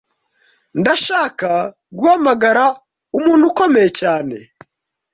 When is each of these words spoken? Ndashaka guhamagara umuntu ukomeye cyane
Ndashaka 0.79 1.49
guhamagara 1.97 2.63
umuntu 3.17 3.43
ukomeye 3.51 3.89
cyane 3.99 4.37